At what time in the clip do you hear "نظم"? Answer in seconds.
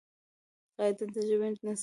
1.53-1.65